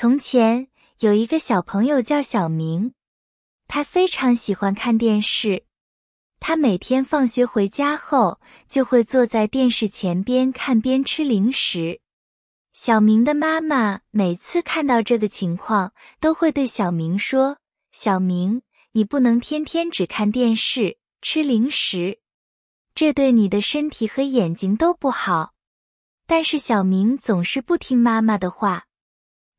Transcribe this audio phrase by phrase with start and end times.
[0.00, 0.68] 从前
[1.00, 2.92] 有一个小朋友叫小明，
[3.66, 5.64] 他非常喜欢看电视。
[6.38, 12.00] 他每天放学回家后，就会坐在电视前边看边吃零食。
[12.72, 17.58] 小明的妈妈每次看到这个情况，都会对小明说
[17.90, 18.62] ：“小明，
[18.92, 22.20] 你不能天天只看电视、吃零食，
[22.94, 25.54] 这对你的身体和眼睛都不好。”
[26.24, 28.84] 但是小明总是不听妈妈的话。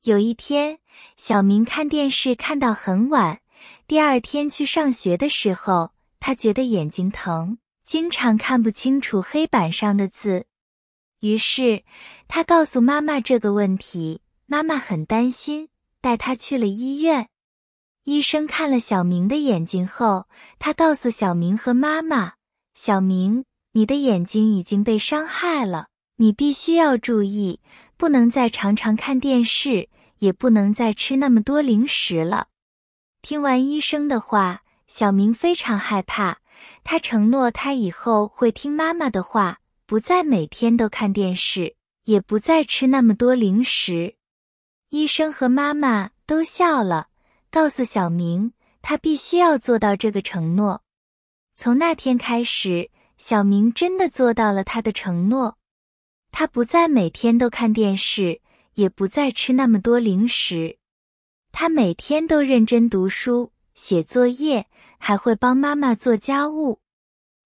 [0.03, 0.79] 有一天，
[1.17, 3.41] 小明看电视看到很晚，
[3.85, 10.45] 第二天去上学的时候，他觉得眼睛疼，经常看不清楚黑板上的字。
[11.19, 11.83] 于是
[12.29, 15.67] 他告诉妈妈这个问题，妈妈很担心，
[15.99, 17.27] 带他去了医院。
[18.05, 20.27] 医生看了小明的眼睛后，
[20.59, 22.35] 他告诉小明和妈妈
[22.73, 27.59] ：“小明，你的眼睛已经被伤害了，你必须要注意，
[27.97, 32.47] 不能再常常看电视，也不能再吃那么多零食了。”
[33.21, 36.37] 听完医生的话，小明非常害怕，
[36.83, 39.59] 他承诺他以后会听妈妈的话。
[39.85, 44.17] 不再每天都看电视，也不再吃那么多零食。
[44.89, 47.07] 医生和妈妈都笑了，
[47.49, 48.53] 告诉小明
[48.83, 50.83] 他必须要做到这个承诺。
[51.55, 55.57] 从那天开始，小明真的做到了他的承诺。
[56.31, 58.41] 他不再每天都看电视，
[58.75, 60.77] 也不再吃那么多零食。
[61.51, 64.67] 他每天都认真读书、写作业，
[64.97, 66.81] 还会帮妈妈做家务。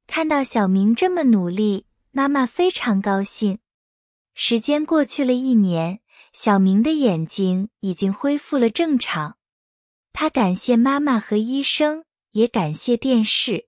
[0.07, 1.85] 看到小明这么努力。
[2.15, 3.57] 妈妈非常高兴。
[4.35, 5.99] 时间过去了一年，
[6.31, 9.37] 小明的眼睛已经恢复了正常。
[10.11, 13.67] 他感谢妈妈和医生，也感谢电视。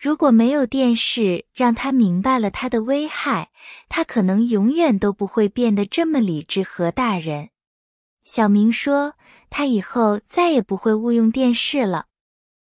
[0.00, 3.50] 如果没有电视，让他明白了他的危害，
[3.90, 7.50] 他可能永远都不会变得这么理智和大人。
[8.24, 9.12] 小明说
[9.50, 12.06] ：“他以后再也不会误用电视了。”